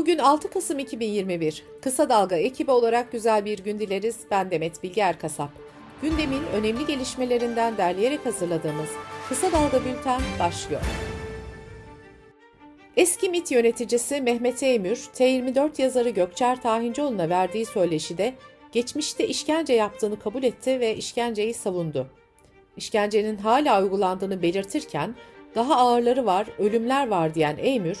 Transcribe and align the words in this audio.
Bugün 0.00 0.18
6 0.18 0.50
Kasım 0.50 0.78
2021. 0.78 1.64
Kısa 1.82 2.08
Dalga 2.08 2.36
ekibi 2.36 2.70
olarak 2.70 3.12
güzel 3.12 3.44
bir 3.44 3.58
gün 3.58 3.78
dileriz. 3.78 4.16
Ben 4.30 4.50
Demet 4.50 4.82
Bilge 4.82 5.00
Erkasap. 5.00 5.50
Gündemin 6.02 6.42
önemli 6.54 6.86
gelişmelerinden 6.86 7.76
derleyerek 7.76 8.26
hazırladığımız 8.26 8.88
Kısa 9.28 9.52
Dalga 9.52 9.84
Bülten 9.84 10.20
başlıyor. 10.38 10.80
Eski 12.96 13.28
MİT 13.28 13.50
yöneticisi 13.50 14.20
Mehmet 14.20 14.62
Eymür, 14.62 14.96
T24 14.96 15.82
yazarı 15.82 16.10
Gökçer 16.10 16.62
Tahincioğlu'na 16.62 17.28
verdiği 17.28 17.66
söyleşide 17.66 18.34
geçmişte 18.72 19.28
işkence 19.28 19.72
yaptığını 19.72 20.18
kabul 20.18 20.42
etti 20.42 20.80
ve 20.80 20.96
işkenceyi 20.96 21.54
savundu. 21.54 22.06
İşkencenin 22.76 23.36
hala 23.36 23.82
uygulandığını 23.82 24.42
belirtirken 24.42 25.14
daha 25.54 25.76
ağırları 25.76 26.26
var, 26.26 26.46
ölümler 26.58 27.08
var 27.08 27.34
diyen 27.34 27.56
Eymür, 27.56 27.98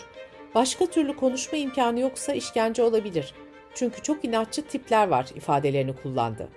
başka 0.54 0.86
türlü 0.86 1.16
konuşma 1.16 1.58
imkanı 1.58 2.00
yoksa 2.00 2.32
işkence 2.32 2.82
olabilir. 2.82 3.34
Çünkü 3.74 4.02
çok 4.02 4.24
inatçı 4.24 4.62
tipler 4.62 5.08
var 5.08 5.26
ifadelerini 5.34 5.96
kullandı. 5.96 6.48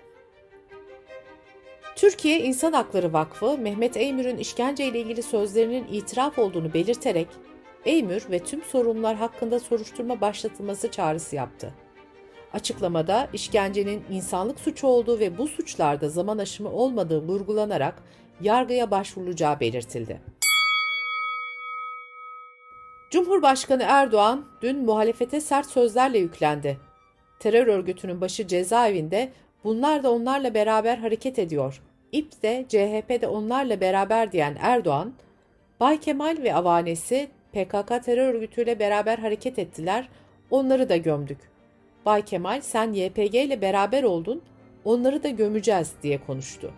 Türkiye 1.96 2.40
İnsan 2.40 2.74
Hakları 2.74 3.14
Vakfı, 3.14 3.58
Mehmet 3.58 3.98
Eymür'ün 3.98 4.38
işkence 4.38 4.86
ile 4.86 5.00
ilgili 5.00 5.24
sözlerinin 5.24 5.88
itiraf 5.92 6.40
olduğunu 6.40 6.74
belirterek, 6.74 7.28
Eymür 7.86 8.26
ve 8.32 8.40
tüm 8.40 8.64
sorumlular 8.64 9.16
hakkında 9.16 9.60
soruşturma 9.60 10.22
başlatılması 10.22 10.92
çağrısı 10.92 11.36
yaptı. 11.36 11.74
Açıklamada 12.54 13.30
işkencenin 13.34 14.04
insanlık 14.12 14.60
suçu 14.60 14.88
olduğu 14.88 15.20
ve 15.20 15.38
bu 15.38 15.48
suçlarda 15.48 16.10
zaman 16.10 16.38
aşımı 16.38 16.72
olmadığı 16.72 17.22
vurgulanarak 17.22 18.04
yargıya 18.42 18.92
başvurulacağı 18.92 19.60
belirtildi. 19.60 20.22
Cumhurbaşkanı 23.14 23.84
Erdoğan 23.88 24.46
dün 24.62 24.86
muhalefete 24.86 25.42
sert 25.42 25.66
sözlerle 25.66 26.18
yüklendi. 26.18 26.78
Terör 27.40 27.68
örgütünün 27.68 28.22
başı 28.22 28.48
cezaevinde 28.48 29.32
bunlar 29.64 30.04
da 30.04 30.12
onlarla 30.12 30.54
beraber 30.54 30.98
hareket 30.98 31.40
ediyor. 31.40 31.82
İP 32.12 32.44
de 32.44 32.66
CHP 32.70 33.22
de 33.22 33.28
onlarla 33.28 33.82
beraber 33.82 34.32
diyen 34.32 34.58
Erdoğan, 34.60 35.14
Bay 35.80 36.00
Kemal 36.00 36.38
ve 36.44 36.56
avanesi 36.56 37.28
PKK 37.52 38.04
terör 38.06 38.34
örgütüyle 38.34 38.80
beraber 38.80 39.18
hareket 39.18 39.60
ettiler, 39.60 40.10
onları 40.52 40.90
da 40.90 40.98
gömdük. 40.98 41.40
Bay 42.06 42.26
Kemal 42.26 42.62
sen 42.62 42.94
YPG 42.94 43.36
ile 43.36 43.62
beraber 43.62 44.04
oldun, 44.04 44.42
onları 44.86 45.24
da 45.24 45.30
gömeceğiz 45.30 45.94
diye 46.04 46.26
konuştu. 46.26 46.72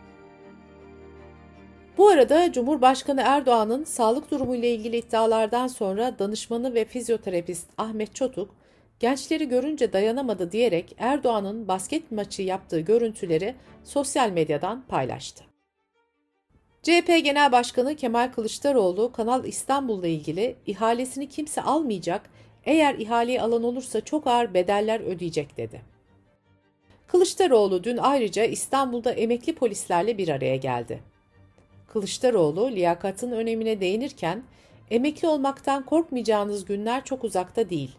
Bu 1.97 2.07
arada 2.07 2.51
Cumhurbaşkanı 2.51 3.21
Erdoğan'ın 3.25 3.83
sağlık 3.83 4.31
durumu 4.31 4.55
ile 4.55 4.71
ilgili 4.71 4.97
iddialardan 4.97 5.67
sonra 5.67 6.19
danışmanı 6.19 6.73
ve 6.73 6.85
fizyoterapist 6.85 7.69
Ahmet 7.77 8.15
Çotuk, 8.15 8.55
gençleri 8.99 9.49
görünce 9.49 9.93
dayanamadı 9.93 10.52
diyerek 10.52 10.95
Erdoğan'ın 10.97 11.67
basket 11.67 12.11
maçı 12.11 12.41
yaptığı 12.41 12.79
görüntüleri 12.79 13.55
sosyal 13.83 14.29
medyadan 14.29 14.83
paylaştı. 14.87 15.43
CHP 16.83 17.07
Genel 17.07 17.52
Başkanı 17.52 17.95
Kemal 17.95 18.31
Kılıçdaroğlu 18.31 19.11
Kanal 19.11 19.45
İstanbul'la 19.45 20.07
ilgili 20.07 20.55
ihalesini 20.67 21.30
kimse 21.30 21.61
almayacak, 21.61 22.30
eğer 22.65 22.95
ihaleyi 22.95 23.41
alan 23.41 23.63
olursa 23.63 24.02
çok 24.02 24.27
ağır 24.27 24.53
bedeller 24.53 24.99
ödeyecek 24.99 25.57
dedi. 25.57 25.81
Kılıçdaroğlu 27.07 27.83
dün 27.83 27.97
ayrıca 27.97 28.43
İstanbul'da 28.43 29.11
emekli 29.11 29.55
polislerle 29.55 30.17
bir 30.17 30.30
araya 30.30 30.55
geldi. 30.55 31.14
Kılıçdaroğlu 31.95 32.71
liyakatın 32.71 33.31
önemine 33.31 33.81
değinirken, 33.81 34.43
emekli 34.91 35.27
olmaktan 35.27 35.85
korkmayacağınız 35.85 36.65
günler 36.65 37.05
çok 37.05 37.23
uzakta 37.23 37.69
değil. 37.69 37.91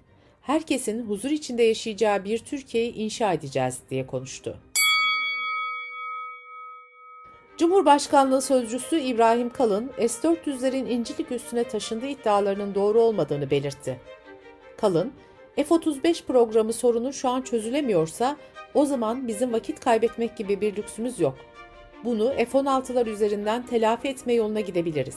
Herkesin 0.43 1.07
huzur 1.07 1.31
içinde 1.31 1.63
yaşayacağı 1.63 2.25
bir 2.25 2.39
Türkiye'yi 2.39 2.95
inşa 2.95 3.33
edeceğiz 3.33 3.79
diye 3.91 4.07
konuştu. 4.07 4.57
Cumhurbaşkanlığı 7.59 8.43
sözcüsü 8.43 8.99
İbrahim 8.99 9.51
Kalın, 9.51 9.91
S-400'lerin 9.99 10.89
İncilik 10.89 11.33
üstüne 11.33 11.65
taşındığı 11.65 12.07
iddialarının 12.07 12.75
doğru 12.75 13.01
olmadığını 13.01 13.51
belirtti. 13.51 14.01
Kalın, 14.77 15.13
F-35 15.57 16.25
programı 16.25 16.73
sorunu 16.73 17.13
şu 17.13 17.29
an 17.29 17.43
çözülemiyorsa 17.43 18.37
o 18.75 18.87
zaman 18.87 19.29
bizim 19.29 19.53
vakit 19.53 19.81
kaybetmek 19.81 20.37
gibi 20.37 20.61
bir 20.61 20.77
lüksümüz 20.77 21.21
yok. 21.21 21.39
Bunu 22.05 22.33
F-16'lar 22.37 23.09
üzerinden 23.09 23.67
telafi 23.67 24.09
etme 24.09 24.33
yoluna 24.33 24.61
gidebiliriz. 24.61 25.17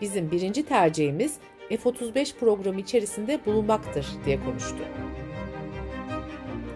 Bizim 0.00 0.30
birinci 0.30 0.62
tercihimiz 0.62 1.36
F-35 1.68 2.34
programı 2.36 2.80
içerisinde 2.80 3.40
bulunmaktır 3.46 4.06
diye 4.24 4.40
konuştu. 4.44 4.78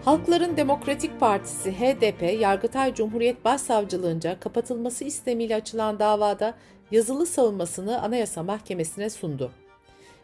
Halkların 0.05 0.57
Demokratik 0.57 1.19
Partisi 1.19 1.71
HDP, 1.71 2.41
Yargıtay 2.41 2.93
Cumhuriyet 2.93 3.45
Başsavcılığınca 3.45 4.39
kapatılması 4.39 5.03
istemiyle 5.03 5.55
açılan 5.55 5.99
davada 5.99 6.53
yazılı 6.91 7.25
savunmasını 7.25 8.01
Anayasa 8.01 8.43
Mahkemesi'ne 8.43 9.09
sundu. 9.09 9.51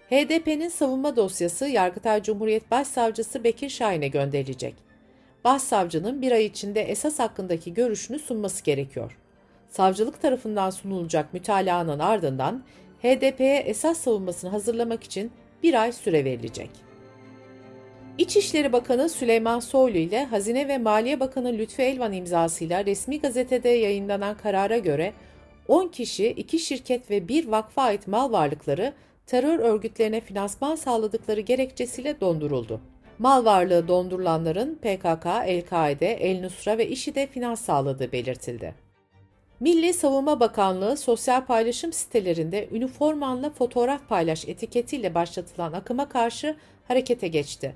HDP'nin 0.09 0.69
savunma 0.69 1.15
dosyası 1.15 1.67
Yargıtay 1.67 2.23
Cumhuriyet 2.23 2.71
Başsavcısı 2.71 3.43
Bekir 3.43 3.69
Şahin'e 3.69 4.07
gönderilecek. 4.07 4.90
Başsavcının 5.43 6.21
bir 6.21 6.31
ay 6.31 6.45
içinde 6.45 6.81
esas 6.81 7.19
hakkındaki 7.19 7.73
görüşünü 7.73 8.19
sunması 8.19 8.63
gerekiyor. 8.63 9.17
Savcılık 9.69 10.21
tarafından 10.21 10.69
sunulacak 10.69 11.33
mütalaanın 11.33 11.99
ardından 11.99 12.63
HDP'ye 13.03 13.57
esas 13.57 13.97
savunmasını 13.97 14.49
hazırlamak 14.49 15.03
için 15.03 15.31
bir 15.63 15.81
ay 15.81 15.91
süre 15.91 16.25
verilecek. 16.25 16.69
İçişleri 18.17 18.73
Bakanı 18.73 19.09
Süleyman 19.09 19.59
Soylu 19.59 19.97
ile 19.97 20.25
Hazine 20.25 20.67
ve 20.67 20.77
Maliye 20.77 21.19
Bakanı 21.19 21.53
Lütfü 21.53 21.81
Elvan 21.81 22.13
imzasıyla 22.13 22.85
resmi 22.85 23.19
gazetede 23.19 23.69
yayınlanan 23.69 24.37
karara 24.37 24.77
göre 24.77 25.13
10 25.67 25.87
kişi, 25.87 26.27
2 26.27 26.59
şirket 26.59 27.11
ve 27.11 27.27
1 27.27 27.47
vakfa 27.47 27.81
ait 27.81 28.07
mal 28.07 28.31
varlıkları 28.31 28.93
terör 29.27 29.59
örgütlerine 29.59 30.21
finansman 30.21 30.75
sağladıkları 30.75 31.41
gerekçesiyle 31.41 32.21
donduruldu. 32.21 32.81
Mal 33.21 33.45
varlığı 33.45 33.87
dondurulanların 33.87 34.75
PKK, 34.75 35.25
El-Kaide, 35.45 36.13
El-Nusra 36.13 36.77
ve 36.77 36.87
IŞİD'e 36.87 37.27
finans 37.27 37.61
sağladığı 37.61 38.11
belirtildi. 38.11 38.75
Milli 39.59 39.93
Savunma 39.93 40.39
Bakanlığı 40.39 40.97
sosyal 40.97 41.45
paylaşım 41.45 41.93
sitelerinde 41.93 42.69
üniformanla 42.71 43.49
fotoğraf 43.49 44.09
paylaş 44.09 44.47
etiketiyle 44.47 45.15
başlatılan 45.15 45.73
akıma 45.73 46.09
karşı 46.09 46.55
harekete 46.87 47.27
geçti. 47.27 47.75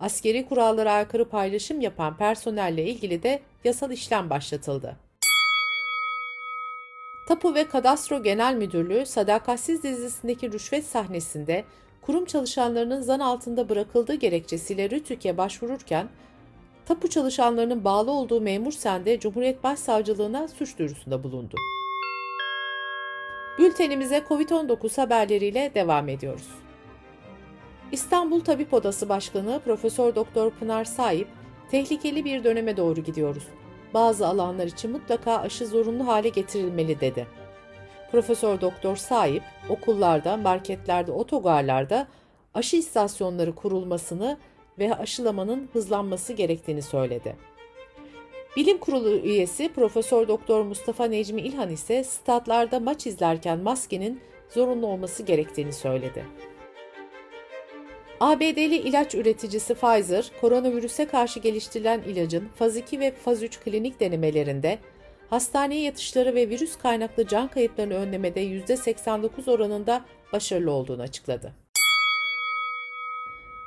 Askeri 0.00 0.48
kurallara 0.48 0.92
aykırı 0.92 1.28
paylaşım 1.28 1.80
yapan 1.80 2.16
personelle 2.16 2.84
ilgili 2.86 3.22
de 3.22 3.40
yasal 3.64 3.90
işlem 3.90 4.30
başlatıldı. 4.30 4.96
Tapu 7.28 7.54
ve 7.54 7.68
Kadastro 7.68 8.22
Genel 8.22 8.54
Müdürlüğü 8.54 9.06
Sadakatsiz 9.06 9.82
dizisindeki 9.82 10.52
rüşvet 10.52 10.84
sahnesinde 10.84 11.64
kurum 12.06 12.24
çalışanlarının 12.24 13.00
zan 13.00 13.20
altında 13.20 13.68
bırakıldığı 13.68 14.14
gerekçesiyle 14.14 14.90
RTÜK'e 14.90 15.36
başvururken 15.36 16.08
tapu 16.86 17.08
çalışanlarının 17.08 17.84
bağlı 17.84 18.10
olduğu 18.10 18.40
memur 18.40 18.72
sende 18.72 19.20
Cumhuriyet 19.20 19.64
Başsavcılığına 19.64 20.48
suç 20.48 20.78
duyurusunda 20.78 21.22
bulundu. 21.22 21.56
Bültenimize 23.58 24.18
COVID-19 24.28 25.00
haberleriyle 25.00 25.70
devam 25.74 26.08
ediyoruz. 26.08 26.48
İstanbul 27.92 28.40
Tabip 28.40 28.74
Odası 28.74 29.08
Başkanı 29.08 29.60
Profesör 29.64 30.14
Doktor 30.14 30.50
Pınar 30.50 30.84
Sahip, 30.84 31.28
tehlikeli 31.70 32.24
bir 32.24 32.44
döneme 32.44 32.76
doğru 32.76 33.00
gidiyoruz. 33.00 33.44
Bazı 33.94 34.26
alanlar 34.26 34.66
için 34.66 34.90
mutlaka 34.90 35.36
aşı 35.36 35.66
zorunlu 35.66 36.06
hale 36.06 36.28
getirilmeli 36.28 37.00
dedi. 37.00 37.43
Profesör 38.14 38.60
Doktor 38.60 38.96
Sahip, 38.96 39.42
okullarda, 39.68 40.36
marketlerde, 40.36 41.12
otogarlarda 41.12 42.06
aşı 42.54 42.76
istasyonları 42.76 43.54
kurulmasını 43.54 44.38
ve 44.78 44.94
aşılamanın 44.94 45.68
hızlanması 45.72 46.32
gerektiğini 46.32 46.82
söyledi. 46.82 47.36
Bilim 48.56 48.78
Kurulu 48.78 49.10
üyesi 49.10 49.72
Profesör 49.72 50.28
Doktor 50.28 50.62
Mustafa 50.62 51.04
Necmi 51.04 51.40
İlhan 51.40 51.70
ise 51.70 52.04
statlarda 52.04 52.80
maç 52.80 53.06
izlerken 53.06 53.58
maskenin 53.58 54.20
zorunlu 54.48 54.86
olması 54.86 55.22
gerektiğini 55.22 55.72
söyledi. 55.72 56.24
ABD'li 58.20 58.76
ilaç 58.76 59.14
üreticisi 59.14 59.74
Pfizer, 59.74 60.30
koronavirüse 60.40 61.04
karşı 61.06 61.40
geliştirilen 61.40 62.02
ilacın 62.02 62.48
faz 62.54 62.76
2 62.76 63.00
ve 63.00 63.10
faz 63.10 63.42
3 63.42 63.60
klinik 63.60 64.00
denemelerinde 64.00 64.78
hastaneye 65.30 65.82
yatışları 65.82 66.34
ve 66.34 66.48
virüs 66.48 66.76
kaynaklı 66.76 67.26
can 67.26 67.48
kayıplarını 67.48 67.94
önlemede 67.94 68.44
%89 68.44 69.50
oranında 69.50 70.04
başarılı 70.32 70.70
olduğunu 70.70 71.02
açıkladı. 71.02 71.52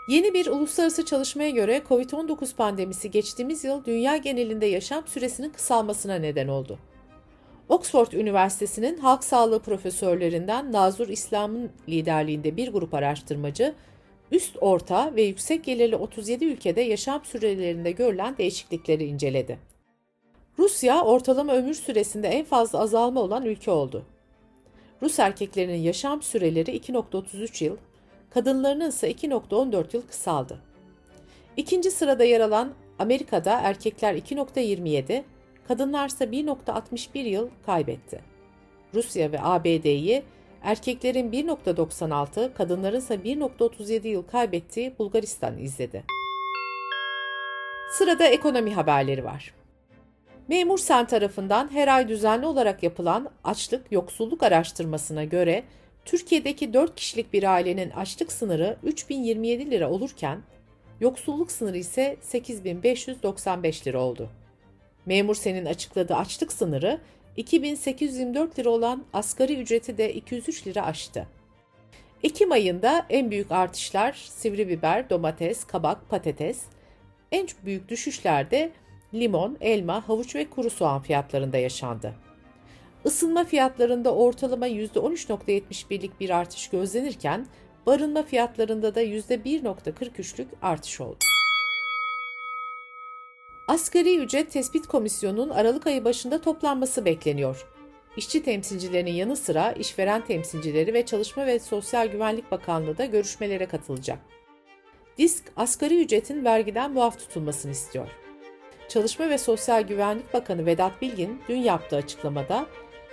Yeni 0.08 0.34
bir 0.34 0.48
uluslararası 0.48 1.06
çalışmaya 1.06 1.50
göre 1.50 1.82
COVID-19 1.90 2.56
pandemisi 2.56 3.12
geçtiğimiz 3.12 3.64
yıl 3.64 3.86
dünya 3.86 4.18
genelinde 4.18 4.66
yaşam 4.66 5.08
süresinin 5.08 5.50
kısalmasına 5.50 6.16
neden 6.16 6.48
oldu. 6.48 6.80
Oxford 7.70 8.12
Üniversitesi'nin 8.12 8.98
halk 8.98 9.24
sağlığı 9.24 9.60
profesörlerinden 9.60 10.72
Nazur 10.72 11.08
İslam'ın 11.08 11.72
liderliğinde 11.90 12.58
bir 12.58 12.74
grup 12.74 12.94
araştırmacı, 12.94 13.76
üst 14.32 14.58
orta 14.62 15.16
ve 15.16 15.22
yüksek 15.22 15.64
gelirli 15.64 15.96
37 15.96 16.46
ülkede 16.46 16.82
yaşam 16.82 17.26
sürelerinde 17.26 17.92
görülen 17.92 18.38
değişiklikleri 18.38 19.06
inceledi. 19.06 19.60
Rusya 20.60 21.02
ortalama 21.02 21.54
ömür 21.54 21.74
süresinde 21.74 22.28
en 22.28 22.46
fazla 22.46 22.80
azalma 22.80 23.22
olan 23.22 23.46
ülke 23.46 23.72
oldu. 23.72 24.06
Rus 25.02 25.20
erkeklerinin 25.20 25.78
yaşam 25.78 26.22
süreleri 26.22 26.78
2.33 26.78 27.64
yıl, 27.64 27.78
kadınlarının 28.30 28.90
ise 28.90 29.12
2.14 29.12 29.96
yıl 29.96 30.02
kısaldı. 30.02 30.60
İkinci 31.58 31.92
sırada 31.92 32.24
yer 32.24 32.42
alan 32.42 32.74
Amerika'da 33.00 33.60
erkekler 33.60 34.16
2.27, 34.16 35.24
kadınlar 35.68 36.08
ise 36.08 36.26
1.61 36.26 37.20
yıl 37.20 37.50
kaybetti. 37.66 38.22
Rusya 38.94 39.32
ve 39.32 39.42
ABD'yi 39.42 40.24
erkeklerin 40.64 41.32
1.96, 41.32 42.54
kadınların 42.54 42.98
ise 42.98 43.16
1.37 43.16 44.08
yıl 44.08 44.24
kaybettiği 44.24 44.94
Bulgaristan 45.00 45.58
izledi. 45.58 46.04
Sırada 47.92 48.28
ekonomi 48.28 48.74
haberleri 48.74 49.24
var. 49.24 49.54
Memur 50.48 50.78
Sen 50.78 51.08
tarafından 51.08 51.72
her 51.72 51.88
ay 51.88 52.08
düzenli 52.08 52.46
olarak 52.46 52.84
yapılan 52.84 53.30
açlık 53.44 53.92
yoksulluk 53.92 54.44
araştırmasına 54.44 55.24
göre 55.24 55.64
Türkiye'deki 56.06 56.74
4 56.74 56.96
kişilik 56.96 57.34
bir 57.34 57.44
ailenin 57.44 57.90
açlık 57.90 58.32
sınırı 58.32 58.78
3027 58.84 59.72
lira 59.72 59.90
olurken 59.90 60.42
yoksulluk 61.00 61.52
sınırı 61.52 61.78
ise 61.78 62.18
8595 62.22 63.88
lira 63.88 64.02
oldu. 64.02 64.30
Memur 65.06 65.36
Sen'in 65.36 65.66
açıkladığı 65.66 66.16
açlık 66.16 66.54
sınırı 66.54 67.00
2824 67.38 68.60
lira 68.60 68.70
olan 68.70 69.04
asgari 69.14 69.56
ücreti 69.56 69.98
de 69.98 70.14
203 70.14 70.68
lira 70.68 70.86
aştı. 70.86 71.28
Ekim 72.24 72.52
ayında 72.52 73.06
en 73.10 73.32
büyük 73.32 73.52
artışlar 73.52 74.14
sivri 74.14 74.68
biber, 74.68 75.10
domates, 75.10 75.64
kabak, 75.64 76.10
patates, 76.10 76.62
en 77.32 77.48
büyük 77.66 77.90
düşüşler 77.90 78.52
de 78.52 78.72
limon, 79.14 79.58
elma, 79.62 80.10
havuç 80.10 80.36
ve 80.36 80.50
kuru 80.50 80.70
soğan 80.70 81.02
fiyatlarında 81.02 81.58
yaşandı. 81.58 82.14
Isınma 83.06 83.44
fiyatlarında 83.44 84.16
ortalama 84.16 84.68
%13.71'lik 84.68 86.20
bir 86.20 86.30
artış 86.30 86.70
gözlenirken 86.70 87.48
barınma 87.86 88.24
fiyatlarında 88.24 88.96
da 88.96 89.04
%1.43'lük 89.04 90.48
artış 90.62 91.02
oldu. 91.02 91.18
Asgari 93.68 94.18
ücret 94.18 94.52
tespit 94.52 94.88
komisyonunun 94.88 95.50
Aralık 95.50 95.88
ayı 95.88 96.06
başında 96.06 96.42
toplanması 96.42 97.06
bekleniyor. 97.06 97.68
İşçi 98.18 98.44
temsilcilerinin 98.44 99.12
yanı 99.12 99.36
sıra 99.36 99.72
işveren 99.72 100.26
temsilcileri 100.26 100.94
ve 100.94 101.06
Çalışma 101.06 101.46
ve 101.46 101.60
Sosyal 101.60 102.08
Güvenlik 102.08 102.52
Bakanlığı 102.52 102.98
da 102.98 103.06
görüşmelere 103.06 103.66
katılacak. 103.66 104.20
Disk, 105.18 105.44
asgari 105.56 106.02
ücretin 106.02 106.46
vergiden 106.46 106.92
muaf 106.92 107.20
tutulmasını 107.20 107.72
istiyor. 107.72 108.27
Çalışma 108.88 109.30
ve 109.30 109.38
Sosyal 109.38 109.82
Güvenlik 109.82 110.34
Bakanı 110.34 110.66
Vedat 110.66 111.02
Bilgin 111.02 111.42
dün 111.50 111.58
yaptığı 111.58 111.96
açıklamada, 111.96 112.66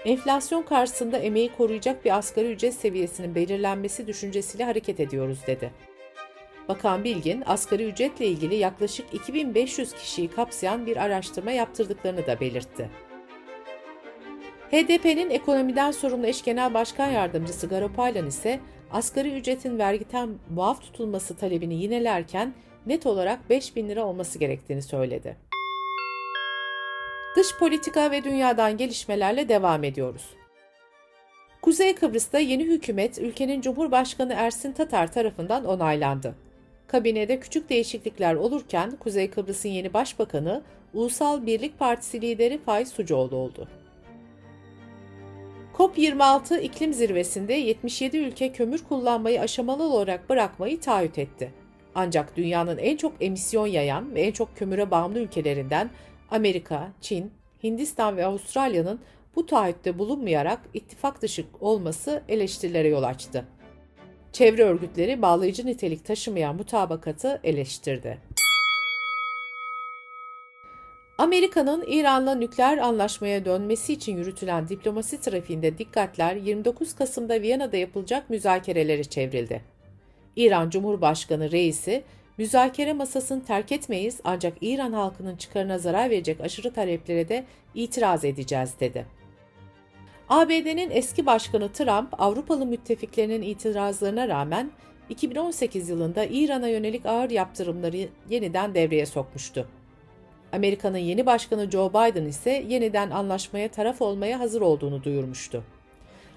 enflasyon 0.05 0.63
karşısında 0.63 1.19
emeği 1.19 1.53
koruyacak 1.53 2.05
bir 2.05 2.19
asgari 2.19 2.53
ücret 2.53 2.75
seviyesinin 2.75 3.35
belirlenmesi 3.35 4.07
düşüncesiyle 4.07 4.65
hareket 4.65 5.01
ediyoruz 5.01 5.39
dedi. 5.47 5.71
Bakan 6.69 7.05
Bilgin, 7.05 7.43
asgari 7.47 7.85
ücretle 7.85 8.27
ilgili 8.27 8.55
yaklaşık 8.55 9.15
2500 9.15 9.93
kişiyi 9.93 10.29
kapsayan 10.29 10.87
bir 10.87 10.97
araştırma 10.97 11.51
yaptırdıklarını 11.51 12.27
da 12.27 12.41
belirtti. 12.41 12.91
HDP'nin 14.71 15.31
ekonomiden 15.31 15.91
sorumlu 15.91 16.27
eş 16.27 16.43
genel 16.45 16.75
başkan 16.75 17.11
yardımcısı 17.11 17.69
Garopaylan 17.69 18.27
ise 18.27 18.61
asgari 18.93 19.37
ücretin 19.37 19.79
vergiden 19.79 20.31
muaf 20.51 20.83
tutulması 20.83 21.37
talebini 21.37 21.75
yinelerken 21.75 22.55
net 22.87 23.07
olarak 23.07 23.51
5000 23.51 23.89
lira 23.89 24.05
olması 24.05 24.39
gerektiğini 24.39 24.83
söyledi. 24.83 25.37
Dış 27.37 27.59
politika 27.59 28.11
ve 28.11 28.25
dünyadan 28.25 28.77
gelişmelerle 28.77 29.49
devam 29.49 29.85
ediyoruz. 29.85 30.31
Kuzey 31.63 31.95
Kıbrıs'ta 31.95 32.39
yeni 32.39 32.65
hükümet 32.65 33.19
ülkenin 33.19 33.61
Cumhurbaşkanı 33.61 34.33
Ersin 34.33 34.73
Tatar 34.73 35.13
tarafından 35.13 35.65
onaylandı. 35.65 36.35
Kabinede 36.87 37.41
küçük 37.41 37.69
değişiklikler 37.69 38.35
olurken 38.35 38.97
Kuzey 38.97 39.31
Kıbrıs'ın 39.31 39.69
yeni 39.69 39.95
başbakanı 39.95 40.63
Ulusal 40.95 41.47
Birlik 41.47 41.79
Partisi 41.79 42.21
lideri 42.21 42.59
Faiz 42.59 42.89
Sucuoğlu 42.89 43.37
oldu. 43.37 43.69
COP26 45.79 46.61
iklim 46.61 46.93
zirvesinde 46.93 47.55
77 47.55 48.17
ülke 48.17 48.53
kömür 48.53 48.85
kullanmayı 48.85 49.41
aşamalı 49.41 49.83
olarak 49.83 50.31
bırakmayı 50.31 50.81
taahhüt 50.81 51.19
etti. 51.19 51.51
Ancak 51.95 52.37
dünyanın 52.37 52.79
en 52.79 52.97
çok 52.97 53.13
emisyon 53.21 53.67
yayan 53.67 54.15
ve 54.15 54.23
en 54.23 54.33
çok 54.33 54.57
kömüre 54.57 54.91
bağımlı 54.91 55.19
ülkelerinden 55.19 55.91
Amerika, 56.35 56.93
Çin, 57.01 57.33
Hindistan 57.63 58.17
ve 58.17 58.27
Avustralya'nın 58.27 59.01
bu 59.37 59.47
taahhütte 59.47 59.99
bulunmayarak 59.99 60.61
ittifak 60.75 61.23
dışı 61.23 61.45
olması 61.61 62.23
eleştirilere 62.29 62.89
yol 62.89 63.03
açtı. 63.03 63.45
Çevre 64.33 64.65
örgütleri 64.65 65.23
bağlayıcı 65.23 65.67
nitelik 65.67 66.05
taşımayan 66.05 66.57
mutabakatı 66.57 67.41
eleştirdi. 67.45 68.19
Amerika'nın 71.19 71.85
İran'la 71.87 72.35
nükleer 72.35 72.79
anlaşmaya 72.79 73.45
dönmesi 73.45 73.93
için 73.93 74.17
yürütülen 74.17 74.69
diplomasi 74.69 75.21
trafiğinde 75.21 75.79
dikkatler 75.79 76.37
29 76.37 76.95
Kasım'da 76.95 77.43
Viyana'da 77.43 77.77
yapılacak 77.77 78.31
müzakerelere 78.31 79.05
çevrildi. 79.05 79.63
İran 80.37 80.71
Cumhurbaşkanı 80.71 81.51
reisi 81.51 82.05
Müzakere 82.39 82.93
masasını 82.93 83.45
terk 83.45 83.73
etmeyiz 83.73 84.21
ancak 84.25 84.55
İran 84.61 84.93
halkının 84.93 85.37
çıkarına 85.37 85.79
zarar 85.79 86.11
verecek 86.11 86.41
aşırı 86.41 86.73
taleplere 86.73 87.29
de 87.29 87.45
itiraz 87.75 88.25
edeceğiz 88.25 88.75
dedi. 88.81 89.07
ABD'nin 90.29 90.91
eski 90.91 91.27
başkanı 91.27 91.73
Trump, 91.73 92.21
Avrupalı 92.21 92.67
müttefiklerinin 92.67 93.43
itirazlarına 93.43 94.29
rağmen 94.29 94.71
2018 95.09 95.89
yılında 95.89 96.25
İran'a 96.25 96.69
yönelik 96.69 97.07
ağır 97.07 97.31
yaptırımları 97.31 98.09
yeniden 98.31 98.75
devreye 98.75 99.07
sokmuştu. 99.07 99.69
Amerika'nın 100.53 100.99
yeni 100.99 101.27
başkanı 101.27 101.71
Joe 101.71 101.91
Biden 101.91 102.25
ise 102.25 102.65
yeniden 102.69 103.11
anlaşmaya 103.11 103.69
taraf 103.69 104.03
olmaya 104.03 104.41
hazır 104.41 104.61
olduğunu 104.61 105.05
duyurmuştu. 105.05 105.65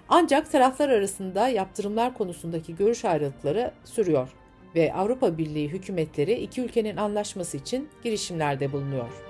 Ancak 0.09 0.51
taraflar 0.51 0.89
arasında 0.89 1.47
yaptırımlar 1.47 2.13
konusundaki 2.13 2.75
görüş 2.75 3.05
ayrılıkları 3.05 3.71
sürüyor 3.85 4.33
ve 4.75 4.93
Avrupa 4.93 5.37
Birliği 5.37 5.67
hükümetleri 5.67 6.33
iki 6.33 6.61
ülkenin 6.61 6.97
anlaşması 6.97 7.57
için 7.57 7.89
girişimlerde 8.03 8.71
bulunuyor. 8.71 9.23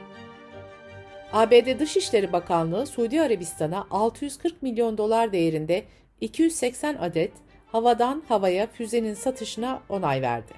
ABD 1.33 1.79
Dışişleri 1.79 2.33
Bakanlığı 2.33 2.85
Suudi 2.85 3.21
Arabistan'a 3.21 3.87
640 3.91 4.61
milyon 4.61 4.97
dolar 4.97 5.31
değerinde 5.31 5.83
280 6.21 6.95
adet 6.95 7.31
havadan 7.67 8.23
havaya 8.27 8.67
füzenin 8.67 9.13
satışına 9.13 9.81
onay 9.89 10.21
verdi. 10.21 10.53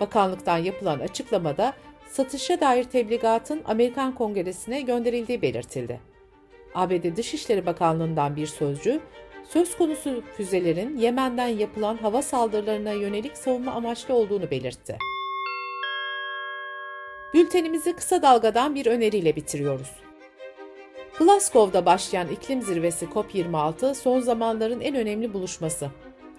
Bakanlıktan 0.00 0.58
yapılan 0.58 1.00
açıklamada 1.00 1.72
satışa 2.08 2.60
dair 2.60 2.84
tebligatın 2.84 3.62
Amerikan 3.64 4.14
Kongresi'ne 4.14 4.80
gönderildiği 4.80 5.42
belirtildi. 5.42 6.00
ABD 6.74 7.16
Dışişleri 7.16 7.66
Bakanlığı'ndan 7.66 8.36
bir 8.36 8.46
sözcü, 8.46 9.00
söz 9.52 9.76
konusu 9.76 10.22
füzelerin 10.36 10.96
Yemen'den 10.96 11.48
yapılan 11.48 11.96
hava 11.96 12.22
saldırılarına 12.22 12.92
yönelik 12.92 13.36
savunma 13.36 13.72
amaçlı 13.72 14.14
olduğunu 14.14 14.50
belirtti. 14.50 14.98
Bültenimizi 17.34 17.92
kısa 17.92 18.22
dalgadan 18.22 18.74
bir 18.74 18.86
öneriyle 18.86 19.36
bitiriyoruz. 19.36 19.90
Glasgow'da 21.18 21.86
başlayan 21.86 22.28
iklim 22.28 22.62
zirvesi 22.62 23.06
COP26 23.06 23.94
son 23.94 24.20
zamanların 24.20 24.80
en 24.80 24.94
önemli 24.94 25.34
buluşması. 25.34 25.90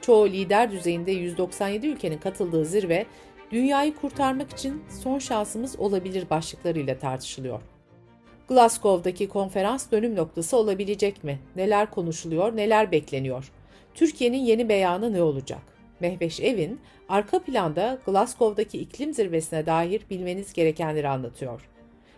Çoğu 0.01 0.27
lider 0.27 0.71
düzeyinde 0.71 1.11
197 1.11 1.87
ülkenin 1.87 2.17
katıldığı 2.17 2.65
zirve, 2.65 3.05
dünyayı 3.51 3.95
kurtarmak 3.95 4.51
için 4.51 4.83
son 5.03 5.19
şansımız 5.19 5.79
olabilir 5.79 6.29
başlıklarıyla 6.29 6.99
tartışılıyor. 6.99 7.61
Glasgow'daki 8.51 9.27
konferans 9.27 9.91
dönüm 9.91 10.15
noktası 10.15 10.57
olabilecek 10.57 11.23
mi? 11.23 11.39
Neler 11.55 11.91
konuşuluyor, 11.91 12.55
neler 12.55 12.91
bekleniyor? 12.91 13.51
Türkiye'nin 13.93 14.37
yeni 14.37 14.69
beyanı 14.69 15.13
ne 15.13 15.21
olacak? 15.21 15.61
Mehveş 15.99 16.39
Evin, 16.39 16.79
arka 17.09 17.39
planda 17.39 17.99
Glasgow'daki 18.05 18.77
iklim 18.77 19.13
zirvesine 19.13 19.65
dair 19.65 20.01
bilmeniz 20.09 20.53
gerekenleri 20.53 21.07
anlatıyor. 21.07 21.69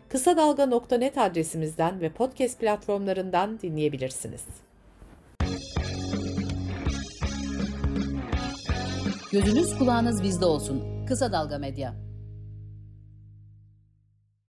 Kısa 0.09 0.37
Dalga.net 0.37 1.17
adresimizden 1.17 2.01
ve 2.01 2.09
podcast 2.09 2.59
platformlarından 2.59 3.59
dinleyebilirsiniz. 3.59 4.43
Gözünüz 9.31 9.77
kulağınız 9.77 10.23
bizde 10.23 10.45
olsun. 10.45 11.05
Kısa 11.07 11.31
Dalga 11.31 11.57
Medya. 11.57 12.12